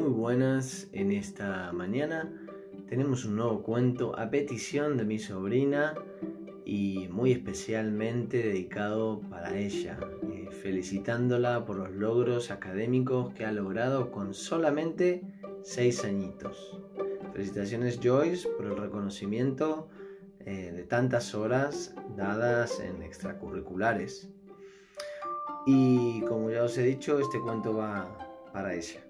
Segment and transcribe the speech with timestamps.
[0.00, 2.28] muy buenas en esta mañana.
[2.88, 5.94] Tenemos un nuevo cuento a petición de mi sobrina
[6.64, 9.96] y muy especialmente dedicado para ella,
[10.32, 15.22] eh, felicitándola por los logros académicos que ha logrado con solamente
[15.62, 16.76] seis añitos.
[17.32, 19.88] Felicitaciones Joyce por el reconocimiento
[20.40, 24.28] eh, de tantas horas dadas en extracurriculares.
[25.66, 28.18] Y como ya os he dicho, este cuento va
[28.52, 29.04] para ella.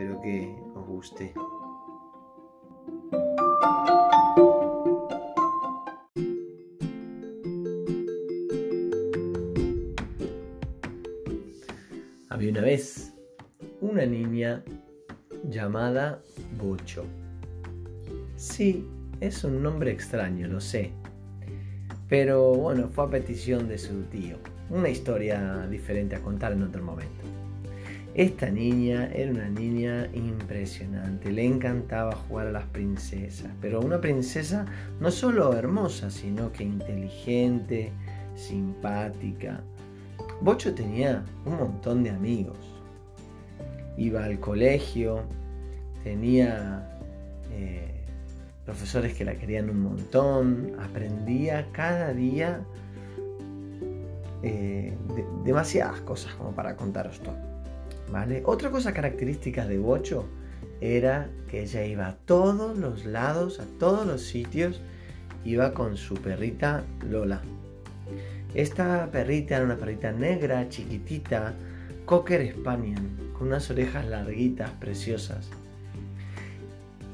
[0.00, 1.34] Espero que os guste.
[12.28, 13.12] Había una vez
[13.80, 14.64] una niña
[15.48, 16.22] llamada
[16.58, 17.04] Bocho.
[18.36, 18.86] Sí,
[19.20, 20.92] es un nombre extraño, lo sé.
[22.08, 24.38] Pero bueno, fue a petición de su tío.
[24.70, 27.39] Una historia diferente a contar en otro momento.
[28.20, 34.66] Esta niña era una niña impresionante, le encantaba jugar a las princesas, pero una princesa
[35.00, 37.92] no solo hermosa, sino que inteligente,
[38.36, 39.62] simpática.
[40.42, 42.58] Bocho tenía un montón de amigos.
[43.96, 45.22] Iba al colegio,
[46.04, 47.00] tenía
[47.52, 48.04] eh,
[48.66, 52.60] profesores que la querían un montón, aprendía cada día
[54.42, 54.94] eh,
[55.42, 57.49] demasiadas cosas como para contaros todo.
[58.44, 60.26] Otra cosa característica de Bocho
[60.80, 64.80] era que ella iba a todos los lados, a todos los sitios,
[65.44, 67.40] iba con su perrita Lola.
[68.54, 71.54] Esta perrita era una perrita negra, chiquitita,
[72.04, 73.02] Cocker Spaniel,
[73.38, 75.48] con unas orejas larguitas, preciosas.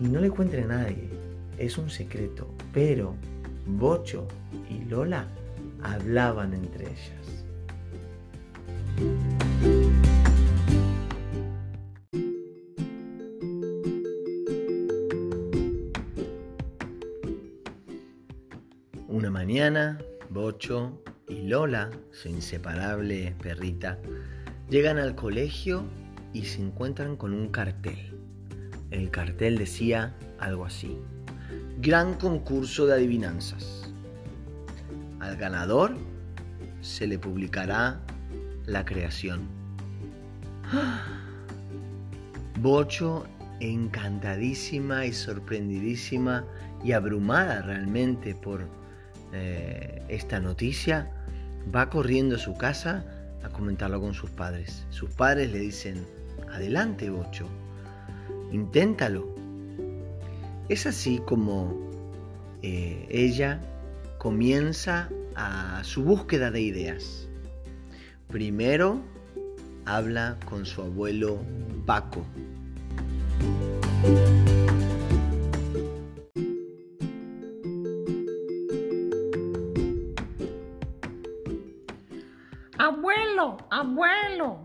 [0.00, 1.08] Y no le cuente a nadie,
[1.56, 3.14] es un secreto, pero
[3.66, 4.28] Bocho
[4.68, 5.26] y Lola
[5.82, 7.46] hablaban entre ellas.
[19.32, 19.98] Mañana,
[20.28, 23.98] Bocho y Lola, su inseparable perrita,
[24.68, 25.84] llegan al colegio
[26.34, 28.14] y se encuentran con un cartel.
[28.90, 30.98] El cartel decía algo así.
[31.78, 33.90] Gran concurso de adivinanzas.
[35.18, 35.96] Al ganador
[36.82, 38.02] se le publicará
[38.66, 39.48] la creación.
[42.60, 43.24] Bocho,
[43.60, 46.44] encantadísima y sorprendidísima
[46.84, 48.81] y abrumada realmente por
[49.32, 51.10] eh, esta noticia,
[51.74, 53.04] va corriendo a su casa
[53.42, 54.86] a comentarlo con sus padres.
[54.90, 56.06] Sus padres le dicen,
[56.52, 57.48] adelante Bocho,
[58.50, 59.34] inténtalo.
[60.68, 61.90] Es así como
[62.62, 63.60] eh, ella
[64.18, 67.28] comienza a su búsqueda de ideas.
[68.28, 69.02] Primero
[69.84, 71.40] habla con su abuelo
[71.84, 72.24] Paco.
[83.82, 84.60] Abuelo,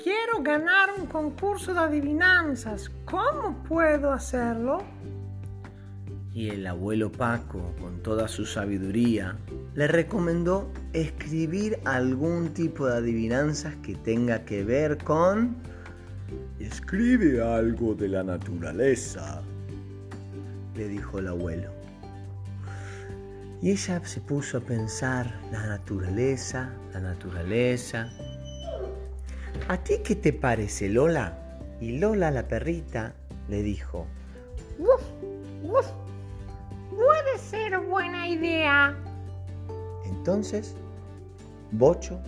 [0.00, 2.88] quiero ganar un concurso de adivinanzas.
[3.04, 4.84] ¿Cómo puedo hacerlo?
[6.32, 9.36] Y el abuelo Paco, con toda su sabiduría,
[9.74, 15.56] le recomendó escribir algún tipo de adivinanzas que tenga que ver con...
[16.60, 19.42] Escribe algo de la naturaleza,
[20.76, 21.81] le dijo el abuelo.
[23.62, 28.12] Y ella se puso a pensar, la naturaleza, la naturaleza.
[29.68, 31.60] ¿A ti qué te parece, Lola?
[31.80, 33.14] Y Lola, la perrita,
[33.48, 34.08] le dijo,
[34.80, 35.00] ¡Uf!
[35.62, 35.86] ¡Uf!
[36.90, 38.96] Puede ser buena idea.
[40.06, 40.74] Entonces,
[41.70, 42.20] Bocho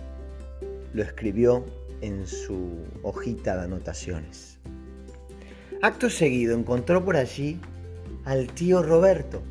[0.93, 1.65] lo escribió
[1.99, 4.57] en su hojita de anotaciones.
[5.81, 7.59] Acto seguido encontró por allí
[8.23, 9.41] al tío Roberto,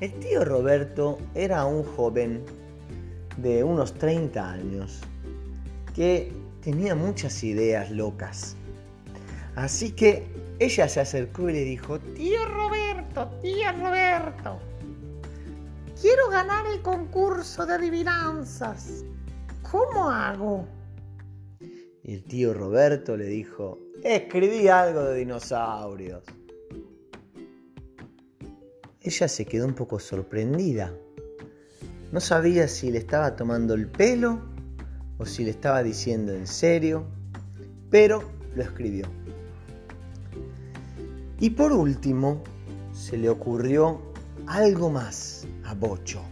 [0.00, 2.44] el tío Roberto era un joven
[3.36, 5.00] de unos 30 años
[5.94, 8.56] que tenía muchas ideas locas.
[9.56, 10.26] Así que
[10.60, 14.60] ella se acercó y le dijo, Tío Roberto, tío Roberto,
[16.00, 19.04] quiero ganar el concurso de adivinanzas.
[19.68, 20.66] ¿Cómo hago?
[22.04, 26.22] Y el tío Roberto le dijo, escribí algo de dinosaurios.
[29.00, 30.92] Ella se quedó un poco sorprendida.
[32.10, 34.40] No sabía si le estaba tomando el pelo
[35.18, 37.06] o si le estaba diciendo en serio,
[37.90, 38.22] pero
[38.56, 39.06] lo escribió.
[41.38, 42.42] Y por último,
[42.92, 44.02] se le ocurrió
[44.46, 46.22] algo más a Bocho.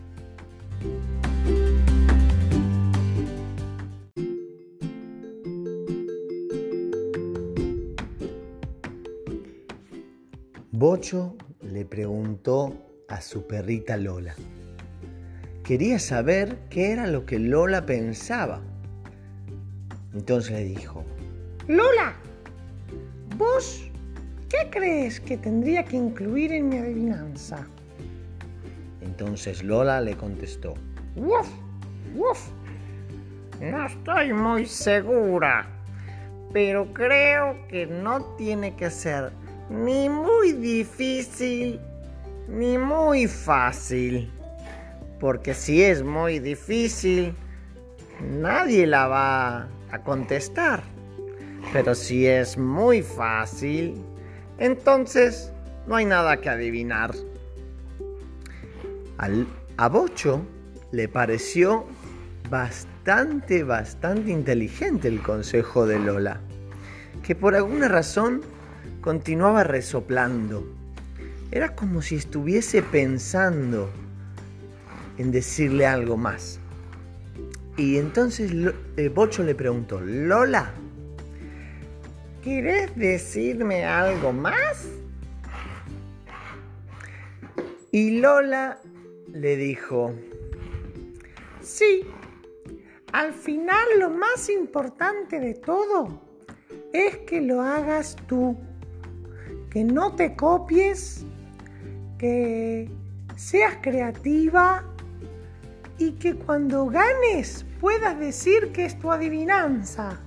[10.72, 11.36] Bocho
[11.72, 12.74] le preguntó
[13.08, 14.34] a su perrita Lola.
[15.64, 18.60] Quería saber qué era lo que Lola pensaba.
[20.14, 21.04] Entonces le dijo,
[21.66, 22.14] Lola,
[23.36, 23.90] ¿vos
[24.48, 27.66] qué crees que tendría que incluir en mi adivinanza?
[29.00, 30.74] Entonces Lola le contestó,
[31.16, 31.48] ¡Uf!
[32.16, 32.48] ¡Uf!
[33.60, 35.66] No estoy muy segura,
[36.52, 39.32] pero creo que no tiene que ser
[39.70, 41.80] ni muy difícil
[42.48, 44.30] ni muy fácil.
[45.20, 47.34] Porque si es muy difícil,
[48.20, 50.82] nadie la va a contestar.
[51.72, 53.94] Pero si es muy fácil,
[54.58, 55.52] entonces
[55.86, 57.14] no hay nada que adivinar.
[59.18, 59.46] Al,
[59.78, 60.42] a Bocho
[60.92, 61.86] le pareció
[62.50, 66.40] bastante, bastante inteligente el consejo de Lola,
[67.22, 68.42] que por alguna razón
[69.06, 70.66] continuaba resoplando.
[71.52, 73.88] Era como si estuviese pensando
[75.16, 76.58] en decirle algo más.
[77.76, 78.50] Y entonces
[78.96, 80.72] eh, Bocho le preguntó, Lola,
[82.42, 84.88] ¿quieres decirme algo más?
[87.92, 88.80] Y Lola
[89.32, 90.16] le dijo,
[91.62, 92.02] sí,
[93.12, 96.20] al final lo más importante de todo
[96.92, 98.58] es que lo hagas tú,
[99.76, 101.26] que no te copies,
[102.16, 102.88] que
[103.36, 104.82] seas creativa
[105.98, 110.18] y que cuando ganes puedas decir que es tu adivinanza.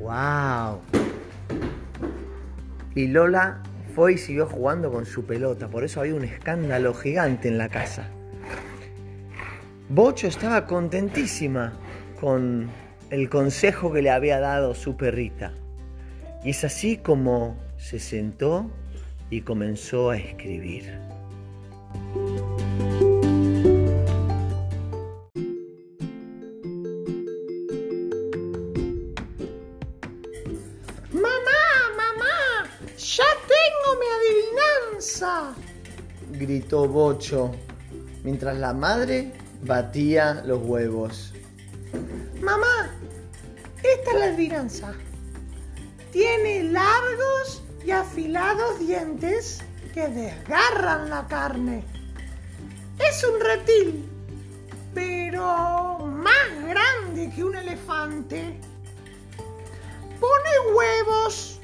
[0.00, 0.80] ¡Wow!
[2.94, 3.62] Y Lola
[3.94, 7.70] fue y siguió jugando con su pelota, por eso había un escándalo gigante en la
[7.70, 8.10] casa.
[9.88, 11.72] Bocho estaba contentísima
[12.20, 12.68] con
[13.08, 15.54] el consejo que le había dado su perrita.
[16.44, 18.70] Y es así como se sentó
[19.30, 20.92] y comenzó a escribir.
[31.12, 31.62] ¡Mamá,
[31.96, 32.68] mamá!
[32.96, 35.54] ¡Ya tengo mi adivinanza!
[36.32, 37.50] Gritó Bocho
[38.22, 41.32] mientras la madre batía los huevos.
[42.42, 42.90] Mamá,
[43.82, 44.92] esta es la adivinanza.
[46.12, 49.62] Tiene largos y afilados dientes
[49.94, 51.84] que desgarran la carne.
[52.98, 54.08] Es un reptil,
[54.94, 58.60] pero más grande que un elefante.
[60.20, 61.60] Pone huevos,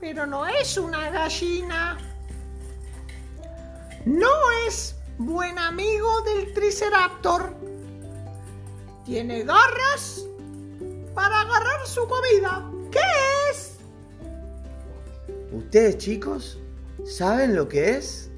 [0.00, 1.98] pero no es una gallina.
[4.06, 4.30] No
[4.66, 7.54] es buen amigo del Triceraptor.
[9.04, 10.24] Tiene garras
[11.14, 12.70] para agarrar su comida.
[15.60, 16.58] ¿Ustedes chicos
[17.04, 18.30] saben lo que es?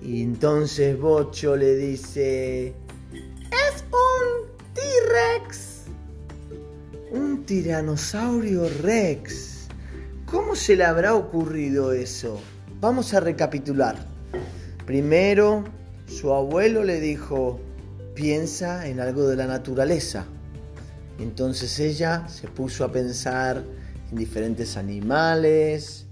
[0.00, 2.68] Y entonces Bocho le dice,
[3.12, 5.82] Es un T-Rex.
[7.10, 9.66] un tiranosaurio rex.
[10.24, 12.40] ¿Cómo se le habrá ocurrido eso?
[12.80, 14.06] Vamos a recapitular.
[14.86, 15.64] Primero,
[16.06, 17.60] su abuelo le dijo,
[18.14, 20.26] piensa en algo de la naturaleza.
[21.18, 23.83] Entonces ella se puso a pensar en
[24.14, 26.06] diferentes animales,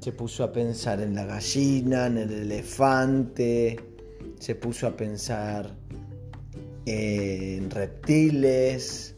[0.00, 3.76] se puso a pensar en la gallina, en el elefante,
[4.38, 5.74] se puso a pensar
[6.86, 9.14] en reptiles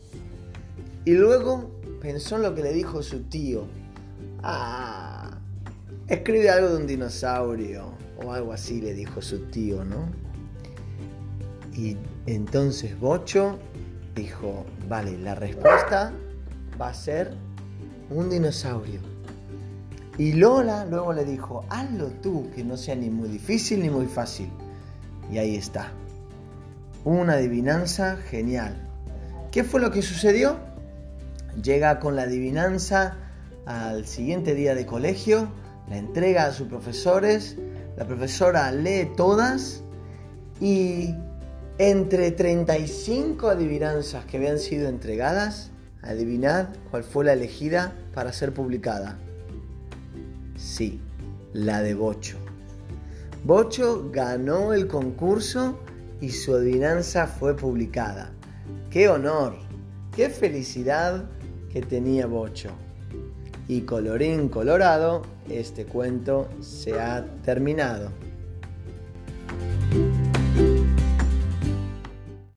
[1.05, 1.71] y luego
[2.01, 3.67] pensó en lo que le dijo su tío.
[4.43, 5.39] Ah,
[6.07, 7.93] escribe algo de un dinosaurio
[8.25, 10.09] o algo así le dijo su tío, ¿no?
[11.75, 13.59] Y entonces Bocho
[14.15, 16.13] dijo, vale, la respuesta
[16.81, 17.37] va a ser
[18.11, 19.01] un dinosaurio.
[20.17, 24.07] Y Lola luego le dijo, hazlo tú, que no sea ni muy difícil ni muy
[24.07, 24.51] fácil.
[25.31, 25.93] Y ahí está.
[27.05, 28.75] Una adivinanza genial.
[29.53, 30.57] ¿Qué fue lo que sucedió?
[31.63, 33.17] Llega con la adivinanza
[33.67, 35.49] al siguiente día de colegio,
[35.89, 37.57] la entrega a sus profesores,
[37.97, 39.83] la profesora lee todas
[40.61, 41.15] y
[41.79, 45.71] entre 35 adivinanzas que habían sido entregadas,
[46.03, 49.19] adivinad cuál fue la elegida para ser publicada.
[50.57, 51.01] Sí,
[51.53, 52.39] la de Bocho.
[53.45, 55.79] Bocho ganó el concurso
[56.21, 58.33] y su adivinanza fue publicada.
[58.91, 59.57] ¡Qué honor!
[60.15, 61.25] ¡Qué felicidad
[61.73, 62.71] que tenía Bocho!
[63.69, 68.11] Y colorín colorado, este cuento se ha terminado.